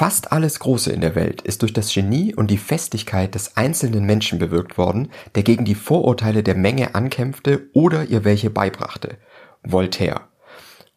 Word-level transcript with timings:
Fast 0.00 0.32
alles 0.32 0.60
Große 0.60 0.90
in 0.90 1.02
der 1.02 1.14
Welt 1.14 1.42
ist 1.42 1.60
durch 1.60 1.74
das 1.74 1.92
Genie 1.92 2.34
und 2.34 2.50
die 2.50 2.56
Festigkeit 2.56 3.34
des 3.34 3.58
einzelnen 3.58 4.06
Menschen 4.06 4.38
bewirkt 4.38 4.78
worden, 4.78 5.10
der 5.34 5.42
gegen 5.42 5.66
die 5.66 5.74
Vorurteile 5.74 6.42
der 6.42 6.54
Menge 6.54 6.94
ankämpfte 6.94 7.68
oder 7.74 8.04
ihr 8.04 8.24
welche 8.24 8.48
beibrachte. 8.48 9.18
Voltaire. 9.62 10.22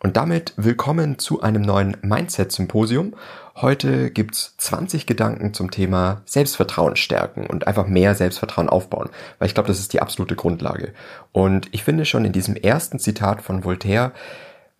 Und 0.02 0.16
damit 0.16 0.54
willkommen 0.56 1.20
zu 1.20 1.42
einem 1.42 1.64
neuen 1.64 1.98
Mindset-Symposium. 2.02 3.14
Heute 3.58 4.10
gibt's 4.10 4.56
20 4.60 5.06
Gedanken 5.06 5.54
zum 5.54 5.70
Thema 5.70 6.22
Selbstvertrauen 6.24 6.96
stärken 6.96 7.46
und 7.46 7.68
einfach 7.68 7.88
mehr 7.88 8.16
Selbstvertrauen 8.16 8.70
aufbauen, 8.70 9.10
weil 9.38 9.50
ich 9.50 9.54
glaube, 9.54 9.68
das 9.68 9.80
ist 9.80 9.92
die 9.92 10.02
absolute 10.02 10.38
Grundlage. 10.38 10.94
Und 11.34 11.68
ich 11.74 11.84
finde 11.84 12.06
schon 12.06 12.24
in 12.24 12.32
diesem 12.32 12.56
ersten 12.56 13.00
Zitat 13.00 13.42
von 13.42 13.66
Voltaire, 13.66 14.14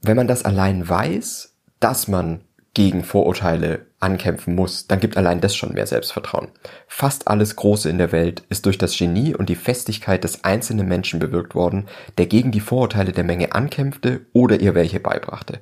wenn 0.02 0.16
man 0.16 0.30
das 0.30 0.46
allein 0.46 0.88
weiß, 0.88 1.56
dass 1.82 2.08
man 2.08 2.40
gegen 2.74 3.04
Vorurteile 3.04 3.86
ankämpfen 4.04 4.54
muss, 4.54 4.88
dann 4.88 5.00
gibt 5.00 5.18
allein 5.18 5.42
das 5.42 5.56
schon 5.56 5.74
mehr 5.74 5.88
Selbstvertrauen. 5.88 6.50
Fast 6.88 7.28
alles 7.28 7.56
Große 7.56 7.90
in 7.90 7.98
der 7.98 8.12
Welt 8.12 8.44
ist 8.50 8.66
durch 8.66 8.78
das 8.78 8.98
Genie 8.98 9.34
und 9.34 9.50
die 9.50 9.56
Festigkeit 9.56 10.24
des 10.24 10.44
einzelnen 10.44 10.88
Menschen 10.88 11.20
bewirkt 11.20 11.56
worden, 11.56 11.88
der 12.18 12.28
gegen 12.28 12.52
die 12.52 12.60
Vorurteile 12.60 13.14
der 13.14 13.24
Menge 13.24 13.54
ankämpfte 13.54 14.26
oder 14.34 14.60
ihr 14.60 14.76
welche 14.76 15.00
beibrachte. 15.00 15.60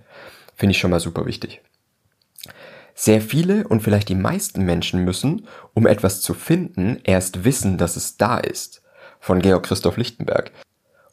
Finde 0.56 0.72
ich 0.72 0.80
schon 0.80 0.92
mal 0.92 1.00
super 1.00 1.26
wichtig. 1.26 1.62
Sehr 2.94 3.22
viele 3.22 3.68
und 3.68 3.82
vielleicht 3.82 4.10
die 4.10 4.16
meisten 4.16 4.64
Menschen 4.66 5.04
müssen, 5.04 5.48
um 5.74 5.88
etwas 5.88 6.22
zu 6.22 6.34
finden, 6.34 7.00
erst 7.04 7.46
wissen, 7.46 7.78
dass 7.78 7.96
es 7.96 8.18
da 8.18 8.38
ist. 8.38 8.82
Von 9.20 9.40
Georg 9.42 9.64
Christoph 9.64 9.98
Lichtenberg. 9.98 10.52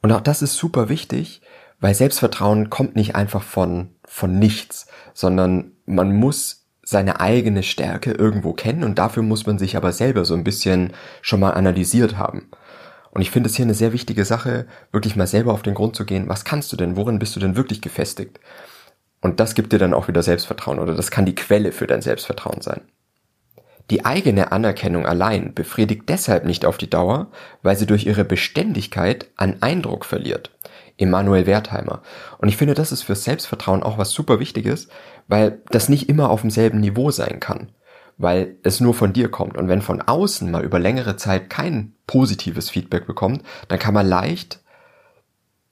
Und 0.03 0.12
auch 0.12 0.20
das 0.20 0.42
ist 0.42 0.56
super 0.56 0.89
wichtig, 0.89 1.41
weil 1.81 1.95
Selbstvertrauen 1.95 2.70
kommt 2.70 2.97
nicht 2.97 3.15
einfach 3.15 3.42
von, 3.42 3.95
von 4.05 4.39
nichts, 4.39 4.87
sondern 5.15 5.73
man 5.87 6.15
muss 6.15 6.58
seine 6.91 7.20
eigene 7.20 7.62
Stärke 7.62 8.12
irgendwo 8.12 8.55
kennen 8.55 8.83
und 8.83 8.98
dafür 8.98 9.23
muss 9.23 9.45
man 9.45 9.59
sich 9.59 9.77
aber 9.77 9.92
selber 9.92 10.24
so 10.24 10.33
ein 10.33 10.42
bisschen 10.42 10.95
schon 11.20 11.39
mal 11.39 11.50
analysiert 11.50 12.17
haben. 12.17 12.48
Und 13.11 13.20
ich 13.20 13.30
finde 13.30 13.50
es 13.50 13.56
hier 13.56 13.67
eine 13.67 13.75
sehr 13.75 13.92
wichtige 13.92 14.25
Sache, 14.25 14.67
wirklich 14.91 15.14
mal 15.14 15.27
selber 15.27 15.53
auf 15.53 15.61
den 15.61 15.75
Grund 15.75 15.97
zu 15.97 16.06
gehen, 16.06 16.30
was 16.30 16.47
kannst 16.47 16.72
du 16.72 16.77
denn, 16.78 16.97
worin 16.97 17.19
bist 17.19 17.36
du 17.36 17.41
denn 17.41 17.56
wirklich 17.56 17.83
gefestigt? 17.83 18.41
Und 19.20 19.39
das 19.39 19.55
gibt 19.55 19.75
dir 19.75 19.78
dann 19.78 19.92
auch 19.92 20.08
wieder 20.08 20.22
Selbstvertrauen 20.22 20.78
oder 20.78 20.95
das 20.95 21.11
kann 21.11 21.27
die 21.27 21.34
Quelle 21.34 21.72
für 21.72 21.86
dein 21.86 22.00
Selbstvertrauen 22.00 22.62
sein. 22.62 22.80
Die 23.91 24.06
eigene 24.06 24.50
Anerkennung 24.50 25.05
allein 25.05 25.52
befriedigt 25.52 26.08
deshalb 26.08 26.47
nicht 26.47 26.64
auf 26.64 26.78
die 26.78 26.89
Dauer, 26.89 27.30
weil 27.62 27.77
sie 27.77 27.86
durch 27.86 28.06
ihre 28.06 28.25
Beständigkeit 28.25 29.27
an 29.36 29.58
Eindruck 29.61 30.06
verliert. 30.06 30.52
Emanuel 30.99 31.47
Wertheimer. 31.47 32.03
Und 32.39 32.49
ich 32.49 32.57
finde, 32.57 32.75
das 32.75 32.93
ist 32.93 33.03
für 33.03 33.15
Selbstvertrauen 33.15 33.83
auch 33.83 33.97
was 33.97 34.11
super 34.11 34.41
Wichtiges, 34.41 34.89
weil 35.29 35.63
das 35.71 35.89
nicht 35.89 36.09
immer 36.09 36.31
auf 36.31 36.43
demselben 36.43 36.81
Niveau 36.81 37.11
sein 37.11 37.41
kann, 37.41 37.73
weil 38.19 38.57
es 38.63 38.81
nur 38.81 38.95
von 38.95 39.13
dir 39.13 39.31
kommt. 39.31 39.57
Und 39.57 39.69
wenn 39.69 39.81
von 39.81 40.03
außen 40.03 40.51
mal 40.51 40.65
über 40.65 40.79
längere 40.79 41.17
Zeit 41.17 41.49
kein 41.49 41.95
positives 42.07 42.69
Feedback 42.69 43.07
bekommt, 43.07 43.43
dann 43.69 43.79
kann 43.79 43.95
man 43.95 44.07
leicht 44.07 44.61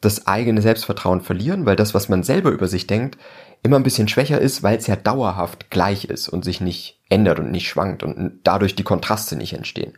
das 0.01 0.27
eigene 0.27 0.63
Selbstvertrauen 0.63 1.21
verlieren, 1.21 1.67
weil 1.67 1.77
das, 1.77 1.95
was 1.95 2.09
man 2.09 2.23
selber 2.23 2.51
über 2.51 2.69
sich 2.69 2.87
denkt, 2.87 3.19
immer 3.63 3.77
ein 3.77 3.83
bisschen 3.83 4.09
schwächer 4.09 4.41
ist, 4.41 4.63
weil 4.63 4.77
es 4.77 4.87
ja 4.87 4.95
dauerhaft 4.95 5.71
gleich 5.71 6.05
ist 6.05 6.29
und 6.29 6.45
sich 6.45 6.61
nicht 6.61 7.01
ändert 7.09 7.41
und 7.41 7.51
nicht 7.51 7.69
schwankt 7.69 8.03
und 8.03 8.41
dadurch 8.45 8.77
die 8.77 8.85
Kontraste 8.85 9.37
nicht 9.37 9.55
entstehen. 9.55 9.95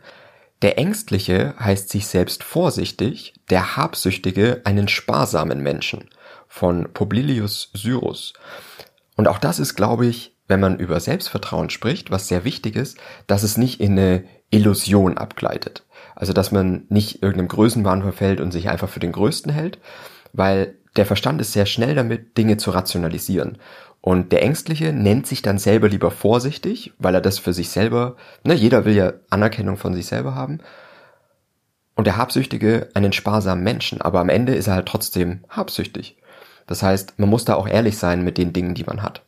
Der 0.61 0.77
Ängstliche 0.77 1.53
heißt 1.57 1.89
sich 1.89 2.07
selbst 2.07 2.43
vorsichtig, 2.43 3.33
der 3.49 3.77
Habsüchtige 3.77 4.61
einen 4.65 4.89
sparsamen 4.89 5.61
Menschen 5.61 6.09
von 6.47 6.91
Publilius 6.93 7.71
Syrus. 7.73 8.33
Und 9.15 9.27
auch 9.27 9.37
das 9.37 9.59
ist, 9.59 9.75
glaube 9.75 10.05
ich, 10.05 10.35
wenn 10.47 10.59
man 10.59 10.79
über 10.79 10.99
Selbstvertrauen 10.99 11.69
spricht, 11.69 12.11
was 12.11 12.27
sehr 12.27 12.43
wichtig 12.43 12.75
ist, 12.75 12.97
dass 13.27 13.43
es 13.43 13.57
nicht 13.57 13.79
in 13.79 13.93
eine 13.93 14.23
Illusion 14.49 15.17
abgleitet. 15.17 15.85
Also, 16.15 16.33
dass 16.33 16.51
man 16.51 16.85
nicht 16.89 17.21
irgendeinem 17.21 17.47
Größenwahn 17.49 18.01
verfällt 18.01 18.41
und 18.41 18.51
sich 18.51 18.67
einfach 18.67 18.89
für 18.89 18.99
den 18.99 19.11
Größten 19.13 19.51
hält, 19.53 19.79
weil 20.33 20.75
der 20.95 21.05
Verstand 21.05 21.39
ist 21.41 21.53
sehr 21.53 21.65
schnell 21.65 21.95
damit, 21.95 22.37
Dinge 22.37 22.57
zu 22.57 22.71
rationalisieren. 22.71 23.57
Und 24.01 24.31
der 24.31 24.43
Ängstliche 24.43 24.93
nennt 24.93 25.27
sich 25.27 25.41
dann 25.41 25.57
selber 25.57 25.89
lieber 25.89 26.11
vorsichtig, 26.11 26.93
weil 26.99 27.15
er 27.15 27.21
das 27.21 27.37
für 27.37 27.53
sich 27.53 27.69
selber, 27.69 28.15
ne, 28.43 28.53
jeder 28.53 28.85
will 28.85 28.95
ja 28.95 29.13
Anerkennung 29.29 29.77
von 29.77 29.93
sich 29.93 30.07
selber 30.07 30.35
haben. 30.35 30.59
Und 31.95 32.05
der 32.05 32.15
Habsüchtige 32.15 32.89
einen 32.93 33.11
sparsamen 33.11 33.63
Menschen, 33.63 34.01
aber 34.01 34.21
am 34.21 34.29
Ende 34.29 34.55
ist 34.55 34.67
er 34.67 34.75
halt 34.75 34.87
trotzdem 34.87 35.43
habsüchtig. 35.49 36.17
Das 36.65 36.81
heißt, 36.81 37.19
man 37.19 37.29
muss 37.29 37.45
da 37.45 37.55
auch 37.55 37.67
ehrlich 37.67 37.97
sein 37.97 38.23
mit 38.23 38.37
den 38.37 38.53
Dingen, 38.53 38.73
die 38.73 38.85
man 38.85 39.03
hat. 39.03 39.21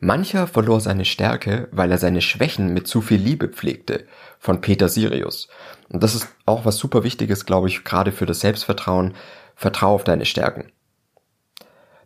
Mancher 0.00 0.46
verlor 0.46 0.80
seine 0.80 1.04
Stärke, 1.04 1.68
weil 1.72 1.90
er 1.92 1.98
seine 1.98 2.22
Schwächen 2.22 2.72
mit 2.72 2.88
zu 2.88 3.02
viel 3.02 3.20
Liebe 3.20 3.48
pflegte, 3.48 4.06
von 4.38 4.62
Peter 4.62 4.88
Sirius. 4.88 5.48
Und 5.90 6.02
das 6.02 6.14
ist 6.14 6.26
auch 6.46 6.64
was 6.64 6.78
super 6.78 7.04
Wichtiges, 7.04 7.44
glaube 7.44 7.68
ich, 7.68 7.84
gerade 7.84 8.10
für 8.10 8.24
das 8.24 8.40
Selbstvertrauen. 8.40 9.14
Vertrau 9.60 9.94
auf 9.94 10.04
deine 10.04 10.24
Stärken. 10.24 10.72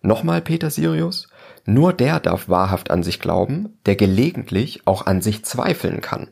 Nochmal 0.02 0.42
Peter 0.42 0.70
Sirius, 0.70 1.28
nur 1.64 1.92
der 1.92 2.18
darf 2.18 2.48
wahrhaft 2.48 2.90
an 2.90 3.04
sich 3.04 3.20
glauben, 3.20 3.78
der 3.86 3.94
gelegentlich 3.94 4.88
auch 4.88 5.06
an 5.06 5.22
sich 5.22 5.44
zweifeln 5.44 6.00
kann. 6.00 6.26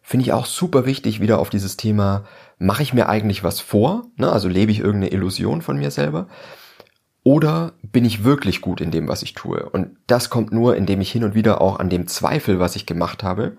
Finde 0.00 0.24
ich 0.24 0.32
auch 0.32 0.46
super 0.46 0.86
wichtig 0.86 1.20
wieder 1.20 1.38
auf 1.38 1.50
dieses 1.50 1.76
Thema, 1.76 2.24
mache 2.58 2.82
ich 2.82 2.94
mir 2.94 3.10
eigentlich 3.10 3.44
was 3.44 3.60
vor, 3.60 4.06
ne? 4.16 4.32
also 4.32 4.48
lebe 4.48 4.72
ich 4.72 4.78
irgendeine 4.78 5.12
Illusion 5.12 5.60
von 5.60 5.76
mir 5.76 5.90
selber, 5.90 6.28
oder 7.22 7.74
bin 7.82 8.06
ich 8.06 8.24
wirklich 8.24 8.62
gut 8.62 8.80
in 8.80 8.90
dem, 8.90 9.08
was 9.08 9.20
ich 9.20 9.34
tue? 9.34 9.68
Und 9.68 9.98
das 10.06 10.30
kommt 10.30 10.54
nur, 10.54 10.74
indem 10.74 11.02
ich 11.02 11.12
hin 11.12 11.24
und 11.24 11.34
wieder 11.34 11.60
auch 11.60 11.78
an 11.78 11.90
dem 11.90 12.06
Zweifel, 12.06 12.58
was 12.58 12.76
ich 12.76 12.86
gemacht 12.86 13.22
habe, 13.22 13.58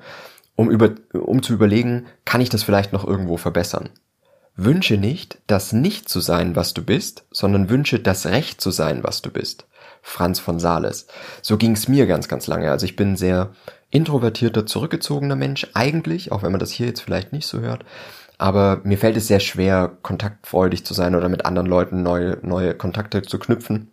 um, 0.55 0.71
über, 0.71 0.95
um 1.13 1.43
zu 1.43 1.53
überlegen, 1.53 2.07
kann 2.25 2.41
ich 2.41 2.49
das 2.49 2.63
vielleicht 2.63 2.91
noch 2.91 3.05
irgendwo 3.05 3.37
verbessern? 3.37 3.89
Wünsche 4.63 4.97
nicht, 4.97 5.39
das 5.47 5.71
nicht 5.71 6.09
zu 6.09 6.19
sein, 6.19 6.55
was 6.55 6.73
du 6.73 6.83
bist, 6.83 7.23
sondern 7.31 7.69
wünsche 7.69 7.99
das 7.99 8.25
Recht 8.25 8.59
zu 8.59 8.71
sein, 8.71 9.03
was 9.03 9.21
du 9.21 9.31
bist. 9.31 9.65
Franz 10.01 10.39
von 10.39 10.59
Sales. 10.59 11.07
So 11.41 11.57
ging 11.57 11.73
es 11.73 11.87
mir 11.87 12.07
ganz, 12.07 12.27
ganz 12.27 12.47
lange. 12.47 12.69
Also 12.69 12.85
ich 12.85 12.95
bin 12.95 13.15
sehr 13.15 13.51
introvertierter, 13.89 14.65
zurückgezogener 14.65 15.37
Mensch, 15.37 15.67
eigentlich, 15.73 16.31
auch 16.33 16.43
wenn 16.43 16.51
man 16.51 16.59
das 16.59 16.71
hier 16.71 16.87
jetzt 16.87 17.01
vielleicht 17.01 17.31
nicht 17.31 17.47
so 17.47 17.59
hört. 17.59 17.85
Aber 18.37 18.81
mir 18.83 18.97
fällt 18.97 19.15
es 19.15 19.27
sehr 19.27 19.39
schwer, 19.39 19.97
kontaktfreudig 20.01 20.85
zu 20.85 20.93
sein 20.93 21.15
oder 21.15 21.29
mit 21.29 21.45
anderen 21.45 21.67
Leuten 21.67 22.03
neue, 22.03 22.37
neue 22.41 22.73
Kontakte 22.75 23.21
zu 23.21 23.39
knüpfen. 23.39 23.91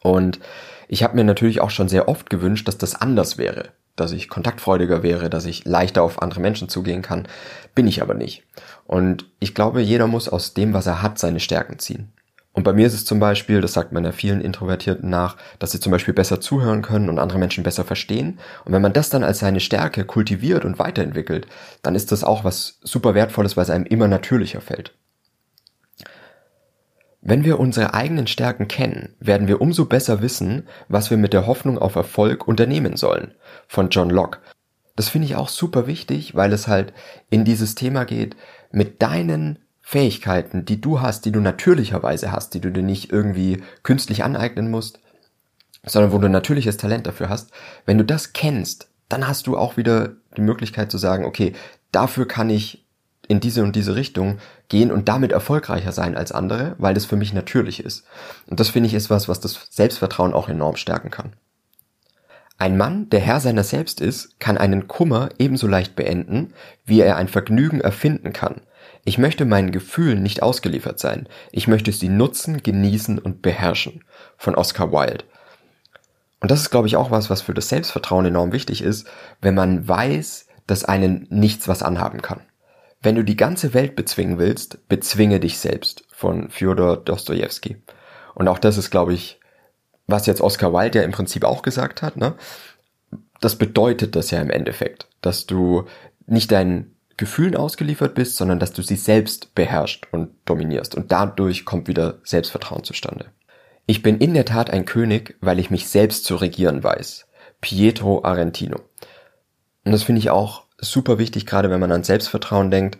Und 0.00 0.40
ich 0.88 1.02
habe 1.02 1.16
mir 1.16 1.24
natürlich 1.24 1.60
auch 1.60 1.70
schon 1.70 1.88
sehr 1.88 2.08
oft 2.08 2.30
gewünscht, 2.30 2.66
dass 2.66 2.78
das 2.78 2.94
anders 2.94 3.36
wäre 3.36 3.70
dass 3.96 4.12
ich 4.12 4.28
kontaktfreudiger 4.28 5.02
wäre, 5.02 5.30
dass 5.30 5.44
ich 5.44 5.64
leichter 5.64 6.02
auf 6.02 6.22
andere 6.22 6.40
Menschen 6.40 6.68
zugehen 6.68 7.02
kann, 7.02 7.28
bin 7.74 7.86
ich 7.86 8.02
aber 8.02 8.14
nicht. 8.14 8.44
Und 8.86 9.26
ich 9.38 9.54
glaube, 9.54 9.80
jeder 9.80 10.06
muss 10.06 10.28
aus 10.28 10.54
dem, 10.54 10.74
was 10.74 10.86
er 10.86 11.02
hat, 11.02 11.18
seine 11.18 11.40
Stärken 11.40 11.78
ziehen. 11.78 12.12
Und 12.54 12.64
bei 12.64 12.74
mir 12.74 12.86
ist 12.86 12.92
es 12.92 13.06
zum 13.06 13.18
Beispiel, 13.18 13.62
das 13.62 13.72
sagt 13.72 13.92
man 13.92 14.04
ja 14.04 14.12
vielen 14.12 14.42
Introvertierten 14.42 15.08
nach, 15.08 15.36
dass 15.58 15.72
sie 15.72 15.80
zum 15.80 15.90
Beispiel 15.90 16.12
besser 16.12 16.40
zuhören 16.40 16.82
können 16.82 17.08
und 17.08 17.18
andere 17.18 17.38
Menschen 17.38 17.64
besser 17.64 17.84
verstehen. 17.84 18.38
Und 18.64 18.72
wenn 18.72 18.82
man 18.82 18.92
das 18.92 19.08
dann 19.08 19.24
als 19.24 19.38
seine 19.38 19.60
Stärke 19.60 20.04
kultiviert 20.04 20.66
und 20.66 20.78
weiterentwickelt, 20.78 21.46
dann 21.82 21.94
ist 21.94 22.12
das 22.12 22.24
auch 22.24 22.44
was 22.44 22.78
super 22.82 23.14
wertvolles, 23.14 23.56
weil 23.56 23.64
es 23.64 23.70
einem 23.70 23.86
immer 23.86 24.06
natürlicher 24.06 24.60
fällt. 24.60 24.92
Wenn 27.24 27.44
wir 27.44 27.60
unsere 27.60 27.94
eigenen 27.94 28.26
Stärken 28.26 28.66
kennen, 28.66 29.14
werden 29.20 29.46
wir 29.46 29.60
umso 29.60 29.84
besser 29.84 30.22
wissen, 30.22 30.66
was 30.88 31.08
wir 31.08 31.16
mit 31.16 31.32
der 31.32 31.46
Hoffnung 31.46 31.78
auf 31.78 31.94
Erfolg 31.94 32.48
unternehmen 32.48 32.96
sollen. 32.96 33.32
Von 33.68 33.90
John 33.90 34.10
Locke. 34.10 34.40
Das 34.96 35.08
finde 35.08 35.26
ich 35.26 35.36
auch 35.36 35.48
super 35.48 35.86
wichtig, 35.86 36.34
weil 36.34 36.52
es 36.52 36.66
halt 36.66 36.92
in 37.30 37.44
dieses 37.44 37.76
Thema 37.76 38.04
geht, 38.04 38.34
mit 38.72 39.02
deinen 39.02 39.60
Fähigkeiten, 39.80 40.64
die 40.64 40.80
du 40.80 41.00
hast, 41.00 41.24
die 41.24 41.30
du 41.30 41.38
natürlicherweise 41.38 42.32
hast, 42.32 42.54
die 42.54 42.60
du 42.60 42.72
dir 42.72 42.82
nicht 42.82 43.12
irgendwie 43.12 43.62
künstlich 43.84 44.24
aneignen 44.24 44.68
musst, 44.68 44.98
sondern 45.86 46.12
wo 46.12 46.18
du 46.18 46.28
natürliches 46.28 46.76
Talent 46.76 47.06
dafür 47.06 47.28
hast, 47.28 47.52
wenn 47.86 47.98
du 47.98 48.04
das 48.04 48.32
kennst, 48.32 48.88
dann 49.08 49.28
hast 49.28 49.46
du 49.46 49.56
auch 49.56 49.76
wieder 49.76 50.10
die 50.36 50.40
Möglichkeit 50.40 50.90
zu 50.90 50.98
sagen, 50.98 51.24
okay, 51.24 51.52
dafür 51.92 52.26
kann 52.26 52.50
ich 52.50 52.81
in 53.32 53.40
diese 53.40 53.62
und 53.62 53.74
diese 53.74 53.96
Richtung 53.96 54.38
gehen 54.68 54.92
und 54.92 55.08
damit 55.08 55.32
erfolgreicher 55.32 55.90
sein 55.90 56.16
als 56.16 56.32
andere, 56.32 56.76
weil 56.78 56.92
das 56.92 57.06
für 57.06 57.16
mich 57.16 57.32
natürlich 57.32 57.82
ist. 57.82 58.04
Und 58.46 58.60
das 58.60 58.68
finde 58.68 58.88
ich 58.88 58.94
ist 58.94 59.08
was, 59.08 59.26
was 59.28 59.40
das 59.40 59.68
Selbstvertrauen 59.70 60.34
auch 60.34 60.48
enorm 60.48 60.76
stärken 60.76 61.10
kann. 61.10 61.32
Ein 62.58 62.76
Mann, 62.76 63.08
der 63.08 63.20
Herr 63.20 63.40
seiner 63.40 63.64
selbst 63.64 64.00
ist, 64.02 64.38
kann 64.38 64.58
einen 64.58 64.86
Kummer 64.86 65.30
ebenso 65.38 65.66
leicht 65.66 65.96
beenden, 65.96 66.52
wie 66.84 67.00
er 67.00 67.16
ein 67.16 67.26
Vergnügen 67.26 67.80
erfinden 67.80 68.34
kann. 68.34 68.60
Ich 69.04 69.16
möchte 69.16 69.46
meinen 69.46 69.72
Gefühlen 69.72 70.22
nicht 70.22 70.42
ausgeliefert 70.42 71.00
sein. 71.00 71.26
Ich 71.50 71.66
möchte 71.66 71.90
sie 71.90 72.10
nutzen, 72.10 72.62
genießen 72.62 73.18
und 73.18 73.40
beherrschen. 73.40 74.04
Von 74.36 74.54
Oscar 74.54 74.92
Wilde. 74.92 75.24
Und 76.40 76.50
das 76.50 76.60
ist, 76.60 76.70
glaube 76.70 76.86
ich, 76.86 76.96
auch 76.96 77.10
was, 77.10 77.30
was 77.30 77.40
für 77.40 77.54
das 77.54 77.70
Selbstvertrauen 77.70 78.26
enorm 78.26 78.52
wichtig 78.52 78.82
ist, 78.82 79.08
wenn 79.40 79.54
man 79.54 79.88
weiß, 79.88 80.46
dass 80.66 80.84
einen 80.84 81.26
nichts 81.30 81.66
was 81.66 81.82
anhaben 81.82 82.20
kann. 82.20 82.42
Wenn 83.02 83.16
du 83.16 83.24
die 83.24 83.36
ganze 83.36 83.74
Welt 83.74 83.96
bezwingen 83.96 84.38
willst, 84.38 84.88
bezwinge 84.88 85.40
dich 85.40 85.58
selbst 85.58 86.04
von 86.08 86.50
Fyodor 86.50 86.96
Dostoevsky. 86.96 87.76
Und 88.34 88.48
auch 88.48 88.58
das 88.58 88.78
ist, 88.78 88.90
glaube 88.90 89.12
ich, 89.12 89.40
was 90.06 90.26
jetzt 90.26 90.40
Oscar 90.40 90.72
Wilde 90.72 91.00
ja 91.00 91.04
im 91.04 91.10
Prinzip 91.10 91.44
auch 91.44 91.62
gesagt 91.62 92.02
hat, 92.02 92.16
ne? 92.16 92.34
das 93.40 93.56
bedeutet 93.56 94.14
das 94.16 94.30
ja 94.30 94.40
im 94.40 94.50
Endeffekt, 94.50 95.08
dass 95.20 95.46
du 95.46 95.84
nicht 96.26 96.52
deinen 96.52 96.96
Gefühlen 97.16 97.56
ausgeliefert 97.56 98.14
bist, 98.14 98.36
sondern 98.36 98.58
dass 98.58 98.72
du 98.72 98.82
sie 98.82 98.96
selbst 98.96 99.54
beherrschst 99.54 100.06
und 100.12 100.30
dominierst. 100.44 100.94
Und 100.94 101.12
dadurch 101.12 101.64
kommt 101.64 101.88
wieder 101.88 102.20
Selbstvertrauen 102.24 102.84
zustande. 102.84 103.26
Ich 103.86 104.02
bin 104.02 104.18
in 104.18 104.34
der 104.34 104.44
Tat 104.44 104.70
ein 104.70 104.84
König, 104.84 105.36
weil 105.40 105.58
ich 105.58 105.70
mich 105.70 105.88
selbst 105.88 106.24
zu 106.24 106.36
regieren 106.36 106.82
weiß. 106.82 107.26
Pietro 107.60 108.24
Argentino. 108.24 108.78
Und 109.84 109.92
das 109.92 110.04
finde 110.04 110.20
ich 110.20 110.30
auch 110.30 110.64
super 110.82 111.18
wichtig, 111.18 111.46
gerade 111.46 111.70
wenn 111.70 111.80
man 111.80 111.92
an 111.92 112.04
Selbstvertrauen 112.04 112.70
denkt. 112.70 112.98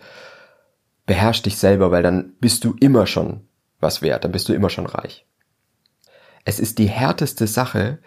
Beherrsch 1.04 1.42
dich 1.42 1.58
selber, 1.58 1.90
weil 1.90 2.02
dann 2.02 2.34
bist 2.40 2.64
du 2.64 2.74
immer 2.80 3.06
schon 3.06 3.42
was 3.80 4.00
wert, 4.00 4.24
dann 4.24 4.32
bist 4.32 4.48
du 4.48 4.54
immer 4.54 4.70
schon 4.70 4.86
reich. 4.86 5.26
Es 6.44 6.60
ist 6.60 6.78
die 6.78 6.88
härteste 6.88 7.46
Sache, 7.46 7.98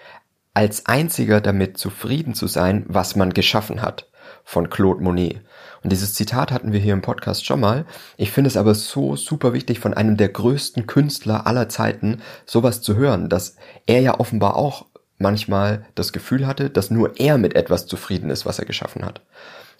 als 0.53 0.85
einziger 0.85 1.41
damit 1.41 1.77
zufrieden 1.77 2.33
zu 2.33 2.47
sein, 2.47 2.85
was 2.87 3.15
man 3.15 3.33
geschaffen 3.33 3.81
hat, 3.81 4.09
von 4.43 4.69
Claude 4.69 5.03
Monet. 5.03 5.41
Und 5.83 5.91
dieses 5.91 6.13
Zitat 6.13 6.51
hatten 6.51 6.71
wir 6.71 6.79
hier 6.79 6.93
im 6.93 7.01
Podcast 7.01 7.45
schon 7.45 7.59
mal. 7.59 7.85
Ich 8.17 8.31
finde 8.31 8.47
es 8.47 8.57
aber 8.57 8.73
so 8.73 9.15
super 9.15 9.53
wichtig, 9.53 9.79
von 9.79 9.93
einem 9.93 10.17
der 10.17 10.29
größten 10.29 10.87
Künstler 10.87 11.45
aller 11.45 11.69
Zeiten 11.69 12.21
sowas 12.45 12.81
zu 12.81 12.95
hören, 12.95 13.29
dass 13.29 13.57
er 13.85 13.99
ja 13.99 14.19
offenbar 14.19 14.55
auch 14.55 14.85
manchmal 15.17 15.85
das 15.95 16.13
Gefühl 16.13 16.47
hatte, 16.47 16.69
dass 16.69 16.89
nur 16.89 17.19
er 17.19 17.37
mit 17.37 17.55
etwas 17.55 17.85
zufrieden 17.85 18.29
ist, 18.29 18.45
was 18.45 18.59
er 18.59 18.65
geschaffen 18.65 19.05
hat. 19.05 19.21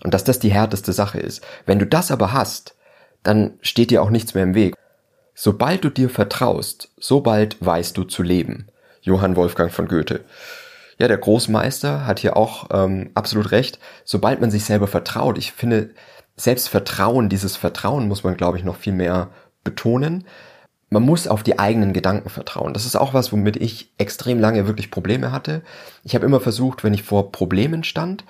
Und 0.04 0.14
dass 0.14 0.24
das 0.24 0.40
die 0.40 0.52
härteste 0.52 0.94
Sache 0.94 1.20
ist. 1.20 1.44
Wenn 1.66 1.80
du 1.80 1.86
das 1.86 2.12
aber 2.12 2.34
hast, 2.34 2.76
dann 3.24 3.58
steht 3.62 3.92
dir 3.92 4.04
auch 4.04 4.10
nichts 4.10 4.34
mehr 4.34 4.44
im 4.44 4.56
Weg. 4.56 4.76
Sobald 5.34 5.84
du 5.84 5.90
dir 5.90 6.10
vertraust, 6.10 6.92
sobald 6.98 7.64
weißt 7.64 7.98
du 7.98 8.04
zu 8.04 8.24
leben. 8.24 8.68
Johann 9.02 9.36
Wolfgang 9.36 9.72
von 9.72 9.88
Goethe. 9.88 10.24
Ja, 10.98 11.08
der 11.08 11.18
Großmeister 11.18 12.06
hat 12.08 12.20
hier 12.20 12.38
auch 12.38 12.70
ähm, 12.72 13.12
absolut 13.16 13.52
recht. 13.52 13.80
Sobald 14.06 14.40
man 14.40 14.50
sich 14.50 14.64
selber 14.64 14.88
vertraut, 14.88 15.38
ich 15.38 15.52
finde, 15.52 15.90
selbst 16.38 16.70
Vertrauen, 16.70 17.30
dieses 17.30 17.58
Vertrauen 17.58 18.08
muss 18.08 18.24
man, 18.24 18.38
glaube 18.38 18.58
ich, 18.58 18.64
noch 18.64 18.78
viel 18.78 18.94
mehr 18.94 19.30
betonen. 19.64 20.26
Man 20.90 21.04
muss 21.04 21.28
auf 21.28 21.44
die 21.44 21.60
eigenen 21.60 21.92
Gedanken 21.94 22.30
vertrauen. 22.30 22.74
Das 22.74 22.86
ist 22.86 22.96
auch 22.96 23.14
was, 23.14 23.32
womit 23.32 23.58
ich 23.58 23.92
extrem 23.98 24.40
lange 24.40 24.68
wirklich 24.68 24.92
Probleme 24.92 25.32
hatte. 25.32 25.62
Ich 26.04 26.16
habe 26.16 26.26
immer 26.26 26.40
versucht, 26.40 26.84
wenn 26.84 26.94
ich 26.94 27.04
vor 27.04 27.32
Problemen 27.32 27.84
stand, 27.84 28.24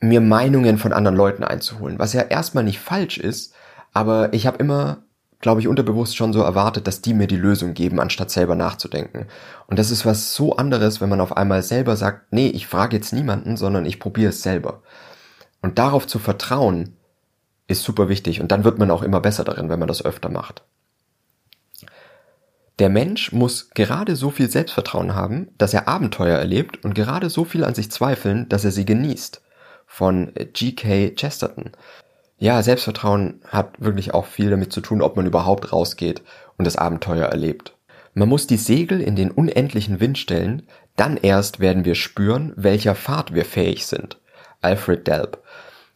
mir 0.00 0.20
Meinungen 0.20 0.78
von 0.78 0.92
anderen 0.92 1.16
Leuten 1.16 1.44
einzuholen, 1.44 1.98
was 1.98 2.12
ja 2.12 2.22
erstmal 2.22 2.64
nicht 2.64 2.80
falsch 2.80 3.18
ist, 3.18 3.54
aber 3.92 4.32
ich 4.32 4.46
habe 4.46 4.58
immer 4.58 5.04
glaube 5.44 5.60
ich, 5.60 5.68
unterbewusst 5.68 6.16
schon 6.16 6.32
so 6.32 6.40
erwartet, 6.40 6.86
dass 6.86 7.02
die 7.02 7.12
mir 7.12 7.26
die 7.26 7.36
Lösung 7.36 7.74
geben, 7.74 8.00
anstatt 8.00 8.30
selber 8.30 8.54
nachzudenken. 8.54 9.26
Und 9.66 9.78
das 9.78 9.90
ist 9.90 10.06
was 10.06 10.32
so 10.32 10.56
anderes, 10.56 11.02
wenn 11.02 11.10
man 11.10 11.20
auf 11.20 11.36
einmal 11.36 11.62
selber 11.62 11.96
sagt, 11.96 12.32
nee, 12.32 12.46
ich 12.46 12.66
frage 12.66 12.96
jetzt 12.96 13.12
niemanden, 13.12 13.58
sondern 13.58 13.84
ich 13.84 14.00
probiere 14.00 14.30
es 14.30 14.42
selber. 14.42 14.80
Und 15.60 15.78
darauf 15.78 16.06
zu 16.06 16.18
vertrauen, 16.18 16.96
ist 17.66 17.82
super 17.82 18.08
wichtig. 18.08 18.40
Und 18.40 18.52
dann 18.52 18.64
wird 18.64 18.78
man 18.78 18.90
auch 18.90 19.02
immer 19.02 19.20
besser 19.20 19.44
darin, 19.44 19.68
wenn 19.68 19.78
man 19.78 19.88
das 19.88 20.02
öfter 20.02 20.30
macht. 20.30 20.62
Der 22.78 22.88
Mensch 22.88 23.30
muss 23.30 23.68
gerade 23.68 24.16
so 24.16 24.30
viel 24.30 24.48
Selbstvertrauen 24.48 25.14
haben, 25.14 25.50
dass 25.58 25.74
er 25.74 25.88
Abenteuer 25.88 26.38
erlebt 26.38 26.82
und 26.86 26.94
gerade 26.94 27.28
so 27.28 27.44
viel 27.44 27.64
an 27.64 27.74
sich 27.74 27.90
zweifeln, 27.90 28.48
dass 28.48 28.64
er 28.64 28.70
sie 28.70 28.86
genießt. 28.86 29.42
Von 29.96 30.32
G.K. 30.34 31.14
Chesterton. 31.14 31.70
Ja, 32.36 32.64
Selbstvertrauen 32.64 33.40
hat 33.46 33.80
wirklich 33.80 34.12
auch 34.12 34.26
viel 34.26 34.50
damit 34.50 34.72
zu 34.72 34.80
tun, 34.80 35.00
ob 35.00 35.14
man 35.14 35.24
überhaupt 35.24 35.72
rausgeht 35.72 36.20
und 36.56 36.64
das 36.64 36.74
Abenteuer 36.74 37.26
erlebt. 37.26 37.76
Man 38.12 38.28
muss 38.28 38.48
die 38.48 38.56
Segel 38.56 39.00
in 39.00 39.14
den 39.14 39.30
unendlichen 39.30 40.00
Wind 40.00 40.18
stellen, 40.18 40.66
dann 40.96 41.16
erst 41.16 41.60
werden 41.60 41.84
wir 41.84 41.94
spüren, 41.94 42.52
welcher 42.56 42.96
Fahrt 42.96 43.34
wir 43.34 43.44
fähig 43.44 43.86
sind. 43.86 44.18
Alfred 44.62 45.06
Delp. 45.06 45.38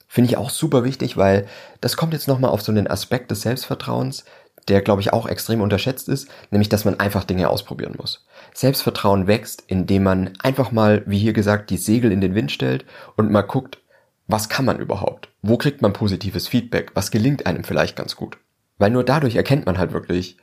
Finde 0.07 0.31
ich 0.31 0.37
auch 0.37 0.51
super 0.51 0.85
wichtig, 0.85 1.17
weil 1.17 1.49
das 1.81 1.97
kommt 1.97 2.13
jetzt 2.13 2.29
nochmal 2.29 2.53
auf 2.53 2.63
so 2.63 2.71
einen 2.71 2.87
Aspekt 2.87 3.33
des 3.33 3.43
Selbstvertrauens, 3.43 4.25
der 4.69 4.81
glaube 4.81 5.01
ich 5.01 5.13
auch 5.13 5.27
extrem 5.27 5.61
unterschätzt 5.61 6.09
ist, 6.09 6.29
nämlich 6.53 6.69
dass 6.69 6.85
man 6.85 7.01
einfach 7.01 7.25
Dinge 7.25 7.51
ausprobieren 7.51 7.97
muss. 7.99 8.25
Selbstvertrauen 8.55 9.27
wächst, 9.27 9.65
indem 9.67 10.05
man 10.05 10.35
einfach 10.39 10.71
mal, 10.71 11.03
wie 11.07 11.19
hier 11.19 11.33
gesagt, 11.33 11.71
die 11.71 11.79
Segel 11.79 12.13
in 12.13 12.21
den 12.21 12.37
Wind 12.37 12.53
stellt 12.53 12.85
und 13.17 13.33
mal 13.33 13.43
guckt, 13.43 13.79
was 14.29 14.51
kann 14.51 14.67
man 14.67 14.79
überhaupt? 14.79 15.31
Wo 15.43 15.57
kriegt 15.57 15.83
man 15.83 15.95
positives 15.95 16.47
Feedback? 16.47 16.91
Was 16.95 17.11
gelingt 17.11 17.47
einem 17.47 17.65
vielleicht 17.65 17.97
ganz 17.97 18.15
gut? 18.15 18.39
Weil 18.77 18.91
nur 18.91 19.03
dadurch 19.03 19.35
erkennt 19.35 19.67
man 19.67 19.79
halt 19.79 19.93
wirklich, 19.93 20.37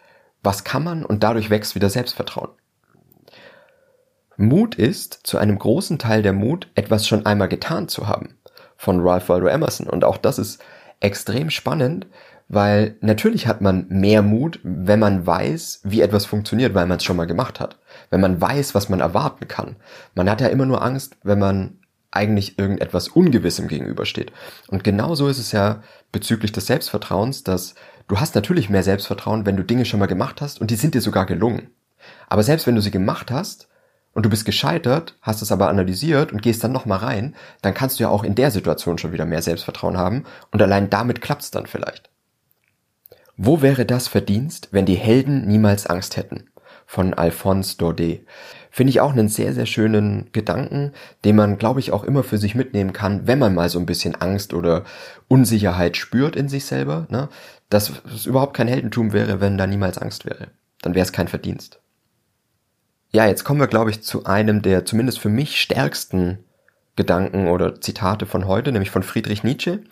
was 0.43 0.63
kann 0.63 0.83
man 0.83 1.05
und 1.05 1.23
dadurch 1.23 1.49
wächst 1.49 1.75
wieder 1.75 1.89
Selbstvertrauen. 1.89 2.49
Mut 4.37 4.75
ist 4.75 5.19
zu 5.23 5.37
einem 5.37 5.57
großen 5.57 5.99
Teil 5.99 6.23
der 6.23 6.33
Mut, 6.33 6.67
etwas 6.75 7.07
schon 7.07 7.25
einmal 7.25 7.47
getan 7.47 7.87
zu 7.87 8.07
haben. 8.07 8.35
Von 8.75 8.99
Ralph 9.01 9.29
Waldo 9.29 9.47
Emerson. 9.47 9.87
Und 9.87 10.03
auch 10.03 10.17
das 10.17 10.39
ist 10.39 10.61
extrem 10.99 11.49
spannend, 11.51 12.07
weil 12.47 12.97
natürlich 13.01 13.47
hat 13.47 13.61
man 13.61 13.85
mehr 13.89 14.23
Mut, 14.23 14.59
wenn 14.63 14.99
man 14.99 15.25
weiß, 15.25 15.81
wie 15.83 16.01
etwas 16.01 16.25
funktioniert, 16.25 16.73
weil 16.73 16.87
man 16.87 16.97
es 16.97 17.03
schon 17.03 17.17
mal 17.17 17.27
gemacht 17.27 17.59
hat. 17.59 17.79
Wenn 18.09 18.19
man 18.19 18.41
weiß, 18.41 18.75
was 18.75 18.89
man 18.89 18.99
erwarten 18.99 19.47
kann. 19.47 19.77
Man 20.15 20.29
hat 20.29 20.41
ja 20.41 20.47
immer 20.47 20.65
nur 20.65 20.83
Angst, 20.83 21.17
wenn 21.23 21.39
man 21.39 21.79
eigentlich 22.15 22.57
irgendetwas 22.57 23.07
Ungewissem 23.09 23.67
gegenübersteht. 23.67 24.31
Und 24.67 24.83
genauso 24.83 25.27
ist 25.27 25.39
es 25.39 25.51
ja 25.51 25.81
bezüglich 26.11 26.51
des 26.51 26.67
Selbstvertrauens, 26.67 27.43
dass 27.43 27.75
du 28.07 28.19
hast 28.19 28.35
natürlich 28.35 28.69
mehr 28.69 28.83
Selbstvertrauen, 28.83 29.45
wenn 29.45 29.57
du 29.57 29.63
Dinge 29.63 29.85
schon 29.85 29.99
mal 29.99 30.05
gemacht 30.05 30.41
hast 30.41 30.61
und 30.61 30.71
die 30.71 30.75
sind 30.75 30.95
dir 30.95 31.01
sogar 31.01 31.25
gelungen. 31.25 31.69
Aber 32.27 32.43
selbst 32.43 32.67
wenn 32.67 32.75
du 32.75 32.81
sie 32.81 32.91
gemacht 32.91 33.31
hast 33.31 33.67
und 34.13 34.25
du 34.25 34.29
bist 34.29 34.45
gescheitert, 34.45 35.17
hast 35.21 35.41
es 35.41 35.51
aber 35.51 35.69
analysiert 35.69 36.31
und 36.31 36.41
gehst 36.41 36.63
dann 36.63 36.71
nochmal 36.71 36.99
rein, 36.99 37.35
dann 37.61 37.73
kannst 37.73 37.99
du 37.99 38.03
ja 38.03 38.09
auch 38.09 38.23
in 38.23 38.35
der 38.35 38.51
Situation 38.51 38.97
schon 38.97 39.11
wieder 39.11 39.25
mehr 39.25 39.41
Selbstvertrauen 39.41 39.97
haben 39.97 40.23
und 40.51 40.61
allein 40.61 40.89
damit 40.89 41.21
klappt's 41.21 41.51
dann 41.51 41.65
vielleicht. 41.65 42.09
Wo 43.37 43.61
wäre 43.61 43.85
das 43.85 44.07
Verdienst, 44.07 44.69
wenn 44.71 44.85
die 44.85 44.95
Helden 44.95 45.45
niemals 45.45 45.87
Angst 45.87 46.15
hätten? 46.15 46.49
Von 46.85 47.13
Alphonse 47.13 47.77
Daudet. 47.77 48.25
Finde 48.75 48.89
ich 48.89 48.99
auch 48.99 49.13
einen 49.13 49.29
sehr, 49.29 49.53
sehr 49.53 49.65
schönen 49.65 50.29
Gedanken, 50.33 50.91
den 51.23 51.37
man, 51.37 51.57
glaube 51.57 51.79
ich, 51.79 51.93
auch 51.93 52.03
immer 52.03 52.23
für 52.23 52.37
sich 52.37 52.55
mitnehmen 52.55 52.91
kann, 52.91 53.25
wenn 53.25 53.39
man 53.39 53.55
mal 53.55 53.69
so 53.69 53.79
ein 53.79 53.85
bisschen 53.85 54.15
Angst 54.15 54.53
oder 54.53 54.83
Unsicherheit 55.29 55.95
spürt 55.95 56.35
in 56.35 56.49
sich 56.49 56.65
selber, 56.65 57.07
ne? 57.09 57.29
dass 57.69 57.93
es 58.13 58.25
überhaupt 58.25 58.53
kein 58.53 58.67
Heldentum 58.67 59.13
wäre, 59.13 59.39
wenn 59.39 59.57
da 59.57 59.65
niemals 59.65 59.97
Angst 59.97 60.25
wäre. 60.25 60.49
Dann 60.81 60.93
wäre 60.93 61.05
es 61.05 61.13
kein 61.13 61.29
Verdienst. 61.29 61.79
Ja, 63.11 63.25
jetzt 63.25 63.45
kommen 63.45 63.61
wir, 63.61 63.67
glaube 63.67 63.91
ich, 63.91 64.03
zu 64.03 64.25
einem 64.25 64.61
der 64.61 64.83
zumindest 64.83 65.19
für 65.19 65.29
mich 65.29 65.61
stärksten 65.61 66.39
Gedanken 66.97 67.47
oder 67.47 67.79
Zitate 67.79 68.25
von 68.25 68.45
heute, 68.45 68.73
nämlich 68.73 68.91
von 68.91 69.03
Friedrich 69.03 69.45
Nietzsche. 69.45 69.85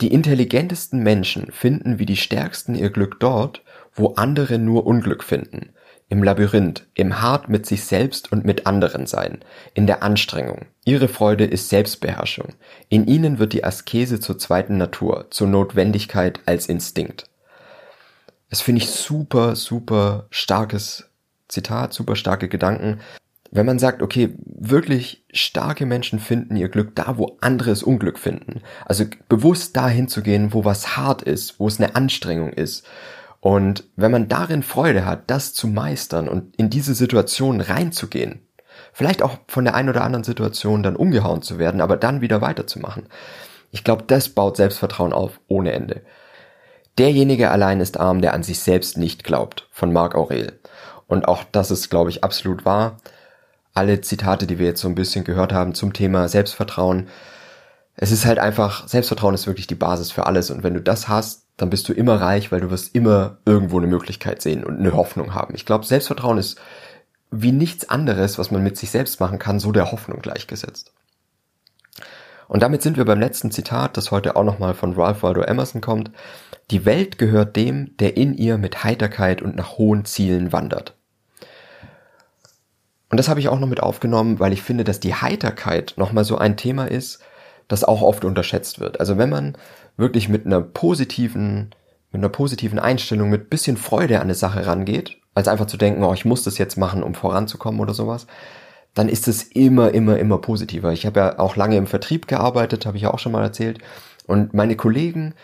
Die 0.00 0.10
intelligentesten 0.10 1.02
Menschen 1.02 1.52
finden 1.52 1.98
wie 1.98 2.06
die 2.06 2.16
stärksten 2.16 2.74
ihr 2.74 2.88
Glück 2.88 3.20
dort, 3.20 3.62
wo 3.92 4.14
andere 4.14 4.58
nur 4.58 4.86
Unglück 4.86 5.22
finden 5.22 5.74
im 6.08 6.22
Labyrinth, 6.22 6.86
im 6.94 7.20
Hart 7.20 7.48
mit 7.48 7.66
sich 7.66 7.84
selbst 7.84 8.30
und 8.30 8.44
mit 8.44 8.66
anderen 8.66 9.06
sein, 9.06 9.40
in 9.72 9.86
der 9.86 10.02
Anstrengung. 10.02 10.66
Ihre 10.84 11.08
Freude 11.08 11.44
ist 11.44 11.70
Selbstbeherrschung. 11.70 12.48
In 12.88 13.06
ihnen 13.06 13.38
wird 13.38 13.52
die 13.52 13.64
Askese 13.64 14.20
zur 14.20 14.38
zweiten 14.38 14.76
Natur, 14.76 15.26
zur 15.30 15.48
Notwendigkeit 15.48 16.40
als 16.46 16.66
Instinkt. 16.66 17.24
Das 18.50 18.60
finde 18.60 18.82
ich 18.82 18.90
super, 18.90 19.56
super 19.56 20.26
starkes 20.30 21.10
Zitat, 21.48 21.92
super 21.92 22.16
starke 22.16 22.48
Gedanken. 22.48 23.00
Wenn 23.50 23.66
man 23.66 23.78
sagt, 23.78 24.02
okay, 24.02 24.34
wirklich 24.44 25.24
starke 25.32 25.86
Menschen 25.86 26.18
finden 26.18 26.56
ihr 26.56 26.68
Glück 26.68 26.94
da, 26.94 27.16
wo 27.16 27.36
andere 27.40 27.70
es 27.70 27.82
Unglück 27.82 28.18
finden. 28.18 28.62
Also 28.84 29.04
bewusst 29.28 29.76
dahin 29.76 30.08
zu 30.08 30.22
gehen, 30.22 30.52
wo 30.52 30.64
was 30.64 30.96
hart 30.96 31.22
ist, 31.22 31.58
wo 31.58 31.68
es 31.68 31.80
eine 31.80 31.94
Anstrengung 31.94 32.52
ist 32.52 32.86
und 33.44 33.84
wenn 33.94 34.10
man 34.10 34.26
darin 34.26 34.62
Freude 34.62 35.04
hat, 35.04 35.24
das 35.26 35.52
zu 35.52 35.68
meistern 35.68 36.30
und 36.30 36.56
in 36.56 36.70
diese 36.70 36.94
Situation 36.94 37.60
reinzugehen, 37.60 38.48
vielleicht 38.94 39.20
auch 39.20 39.36
von 39.48 39.66
der 39.66 39.74
einen 39.74 39.90
oder 39.90 40.02
anderen 40.02 40.24
Situation 40.24 40.82
dann 40.82 40.96
umgehauen 40.96 41.42
zu 41.42 41.58
werden, 41.58 41.82
aber 41.82 41.98
dann 41.98 42.22
wieder 42.22 42.40
weiterzumachen, 42.40 43.06
ich 43.70 43.84
glaube, 43.84 44.04
das 44.06 44.30
baut 44.30 44.56
Selbstvertrauen 44.56 45.12
auf 45.12 45.40
ohne 45.46 45.72
Ende. 45.72 46.00
Derjenige 46.96 47.50
allein 47.50 47.80
ist 47.80 48.00
arm, 48.00 48.22
der 48.22 48.32
an 48.32 48.42
sich 48.42 48.60
selbst 48.60 48.96
nicht 48.96 49.24
glaubt, 49.24 49.68
von 49.70 49.92
Marc 49.92 50.14
Aurel. 50.14 50.58
Und 51.06 51.28
auch 51.28 51.44
das 51.52 51.70
ist, 51.70 51.90
glaube 51.90 52.08
ich, 52.08 52.24
absolut 52.24 52.64
wahr. 52.64 52.96
Alle 53.74 54.00
Zitate, 54.00 54.46
die 54.46 54.58
wir 54.58 54.68
jetzt 54.68 54.80
so 54.80 54.88
ein 54.88 54.94
bisschen 54.94 55.22
gehört 55.22 55.52
haben 55.52 55.74
zum 55.74 55.92
Thema 55.92 56.28
Selbstvertrauen, 56.28 57.08
es 57.94 58.10
ist 58.10 58.24
halt 58.24 58.38
einfach, 58.38 58.88
Selbstvertrauen 58.88 59.34
ist 59.34 59.46
wirklich 59.46 59.66
die 59.66 59.74
Basis 59.74 60.12
für 60.12 60.24
alles. 60.24 60.50
Und 60.50 60.62
wenn 60.62 60.72
du 60.72 60.80
das 60.80 61.08
hast, 61.08 61.43
dann 61.56 61.70
bist 61.70 61.88
du 61.88 61.92
immer 61.92 62.20
reich, 62.20 62.50
weil 62.50 62.60
du 62.60 62.70
wirst 62.70 62.94
immer 62.94 63.38
irgendwo 63.44 63.78
eine 63.78 63.86
Möglichkeit 63.86 64.42
sehen 64.42 64.64
und 64.64 64.78
eine 64.78 64.92
Hoffnung 64.92 65.34
haben. 65.34 65.54
Ich 65.54 65.66
glaube, 65.66 65.84
Selbstvertrauen 65.84 66.38
ist 66.38 66.58
wie 67.30 67.52
nichts 67.52 67.88
anderes, 67.88 68.38
was 68.38 68.50
man 68.50 68.62
mit 68.62 68.76
sich 68.76 68.90
selbst 68.90 69.20
machen 69.20 69.38
kann, 69.38 69.60
so 69.60 69.72
der 69.72 69.92
Hoffnung 69.92 70.20
gleichgesetzt. 70.20 70.92
Und 72.48 72.62
damit 72.62 72.82
sind 72.82 72.96
wir 72.96 73.04
beim 73.04 73.20
letzten 73.20 73.50
Zitat, 73.50 73.96
das 73.96 74.10
heute 74.10 74.36
auch 74.36 74.44
nochmal 74.44 74.74
von 74.74 74.94
Ralph 74.94 75.22
Waldo 75.22 75.42
Emerson 75.42 75.80
kommt. 75.80 76.10
Die 76.70 76.84
Welt 76.84 77.18
gehört 77.18 77.56
dem, 77.56 77.96
der 77.98 78.16
in 78.16 78.34
ihr 78.34 78.58
mit 78.58 78.84
Heiterkeit 78.84 79.42
und 79.42 79.56
nach 79.56 79.78
hohen 79.78 80.04
Zielen 80.04 80.52
wandert. 80.52 80.94
Und 83.10 83.18
das 83.18 83.28
habe 83.28 83.40
ich 83.40 83.48
auch 83.48 83.60
noch 83.60 83.68
mit 83.68 83.80
aufgenommen, 83.80 84.40
weil 84.40 84.52
ich 84.52 84.62
finde, 84.62 84.84
dass 84.84 85.00
die 85.00 85.14
Heiterkeit 85.14 85.94
nochmal 85.96 86.24
so 86.24 86.36
ein 86.36 86.56
Thema 86.56 86.86
ist, 86.86 87.20
das 87.68 87.84
auch 87.84 88.02
oft 88.02 88.24
unterschätzt 88.24 88.80
wird. 88.80 89.00
Also 89.00 89.18
wenn 89.18 89.30
man 89.30 89.56
wirklich 89.96 90.28
mit 90.28 90.46
einer 90.46 90.60
positiven, 90.60 91.70
mit 92.10 92.20
einer 92.20 92.28
positiven 92.28 92.78
Einstellung, 92.78 93.30
mit 93.30 93.50
bisschen 93.50 93.76
Freude 93.76 94.16
an 94.16 94.24
eine 94.24 94.34
Sache 94.34 94.66
rangeht, 94.66 95.16
als 95.34 95.48
einfach 95.48 95.66
zu 95.66 95.76
denken, 95.76 96.02
oh, 96.04 96.14
ich 96.14 96.24
muss 96.24 96.44
das 96.44 96.58
jetzt 96.58 96.76
machen, 96.76 97.02
um 97.02 97.14
voranzukommen 97.14 97.80
oder 97.80 97.94
sowas, 97.94 98.26
dann 98.94 99.08
ist 99.08 99.26
es 99.26 99.42
immer, 99.42 99.92
immer, 99.92 100.18
immer 100.18 100.38
positiver. 100.38 100.92
Ich 100.92 101.04
habe 101.04 101.20
ja 101.20 101.38
auch 101.38 101.56
lange 101.56 101.76
im 101.76 101.86
Vertrieb 101.86 102.28
gearbeitet, 102.28 102.86
habe 102.86 102.96
ich 102.96 103.02
ja 103.02 103.12
auch 103.12 103.18
schon 103.18 103.32
mal 103.32 103.42
erzählt. 103.42 103.78
Und 104.26 104.54
meine 104.54 104.76
Kollegen, 104.76 105.34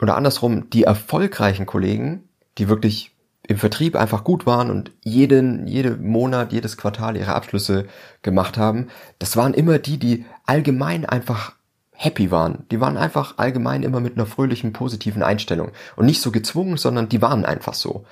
oder 0.00 0.16
andersrum, 0.16 0.70
die 0.70 0.84
erfolgreichen 0.84 1.66
Kollegen, 1.66 2.28
die 2.56 2.68
wirklich 2.68 3.14
im 3.48 3.56
Vertrieb 3.56 3.96
einfach 3.96 4.24
gut 4.24 4.46
waren 4.46 4.70
und 4.70 4.92
jeden, 5.02 5.66
jeden 5.66 6.06
Monat, 6.06 6.52
jedes 6.52 6.76
Quartal 6.76 7.16
ihre 7.16 7.34
Abschlüsse 7.34 7.86
gemacht 8.22 8.58
haben, 8.58 8.88
das 9.18 9.36
waren 9.36 9.54
immer 9.54 9.78
die, 9.78 9.98
die 9.98 10.26
allgemein 10.44 11.06
einfach 11.06 11.54
happy 11.92 12.30
waren. 12.30 12.66
Die 12.70 12.80
waren 12.80 12.98
einfach 12.98 13.38
allgemein 13.38 13.82
immer 13.82 14.00
mit 14.00 14.16
einer 14.16 14.26
fröhlichen, 14.26 14.74
positiven 14.74 15.22
Einstellung. 15.22 15.72
Und 15.96 16.04
nicht 16.04 16.20
so 16.20 16.30
gezwungen, 16.30 16.76
sondern 16.76 17.08
die 17.08 17.22
waren 17.22 17.46
einfach 17.46 17.74
so. 17.74 18.04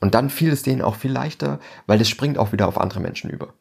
Und 0.00 0.14
dann 0.14 0.28
fiel 0.28 0.52
es 0.52 0.62
denen 0.62 0.82
auch 0.82 0.96
viel 0.96 1.10
leichter, 1.10 1.58
weil 1.86 2.00
es 2.00 2.10
springt 2.10 2.36
auch 2.36 2.52
wieder 2.52 2.68
auf 2.68 2.78
andere 2.78 3.00
Menschen 3.00 3.30
über. 3.30 3.54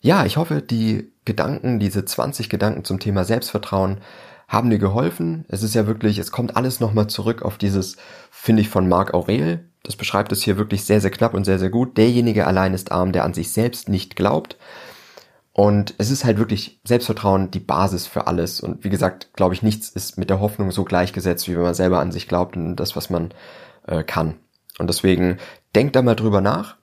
Ja, 0.00 0.24
ich 0.24 0.38
hoffe, 0.38 0.62
die 0.62 1.12
Gedanken, 1.26 1.78
diese 1.80 2.04
20 2.04 2.48
Gedanken 2.48 2.84
zum 2.84 2.98
Thema 2.98 3.24
Selbstvertrauen 3.24 4.00
haben 4.48 4.70
dir 4.70 4.78
geholfen. 4.78 5.44
Es 5.48 5.62
ist 5.62 5.74
ja 5.74 5.86
wirklich, 5.86 6.18
es 6.18 6.32
kommt 6.32 6.56
alles 6.56 6.80
nochmal 6.80 7.08
zurück 7.08 7.42
auf 7.42 7.58
dieses, 7.58 7.96
finde 8.30 8.62
ich, 8.62 8.70
von 8.70 8.88
Marc 8.88 9.12
Aurel, 9.12 9.67
das 9.82 9.96
beschreibt 9.96 10.32
es 10.32 10.42
hier 10.42 10.58
wirklich 10.58 10.84
sehr, 10.84 11.00
sehr 11.00 11.10
knapp 11.10 11.34
und 11.34 11.44
sehr, 11.44 11.58
sehr 11.58 11.70
gut. 11.70 11.96
Derjenige 11.96 12.46
allein 12.46 12.74
ist 12.74 12.92
arm, 12.92 13.12
der 13.12 13.24
an 13.24 13.34
sich 13.34 13.52
selbst 13.52 13.88
nicht 13.88 14.16
glaubt. 14.16 14.56
Und 15.52 15.94
es 15.98 16.10
ist 16.10 16.24
halt 16.24 16.38
wirklich 16.38 16.80
Selbstvertrauen 16.84 17.50
die 17.50 17.58
Basis 17.58 18.06
für 18.06 18.26
alles. 18.26 18.60
Und 18.60 18.84
wie 18.84 18.90
gesagt, 18.90 19.32
glaube 19.34 19.54
ich, 19.54 19.62
nichts 19.62 19.88
ist 19.88 20.16
mit 20.16 20.30
der 20.30 20.40
Hoffnung 20.40 20.70
so 20.70 20.84
gleichgesetzt, 20.84 21.48
wie 21.48 21.56
wenn 21.56 21.62
man 21.62 21.74
selber 21.74 21.98
an 21.98 22.12
sich 22.12 22.28
glaubt 22.28 22.56
und 22.56 22.76
das, 22.76 22.94
was 22.94 23.10
man 23.10 23.30
äh, 23.86 24.04
kann. 24.04 24.34
Und 24.78 24.88
deswegen 24.88 25.38
denk 25.74 25.92
da 25.94 26.02
mal 26.02 26.14
drüber 26.14 26.40
nach. 26.40 26.76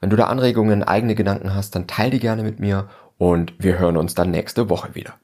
Wenn 0.00 0.10
du 0.10 0.16
da 0.16 0.26
Anregungen, 0.26 0.84
eigene 0.84 1.14
Gedanken 1.14 1.54
hast, 1.54 1.74
dann 1.74 1.86
teil 1.86 2.10
die 2.10 2.20
gerne 2.20 2.42
mit 2.42 2.60
mir 2.60 2.88
und 3.18 3.54
wir 3.58 3.78
hören 3.78 3.96
uns 3.96 4.14
dann 4.14 4.30
nächste 4.30 4.68
Woche 4.68 4.94
wieder. 4.94 5.14